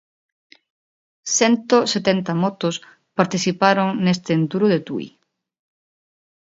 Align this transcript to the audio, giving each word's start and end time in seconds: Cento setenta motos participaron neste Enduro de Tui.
Cento 1.37 1.77
setenta 1.93 2.31
motos 2.43 2.75
participaron 3.19 3.87
neste 4.05 4.31
Enduro 4.39 4.67
de 4.73 4.79
Tui. 4.87 5.07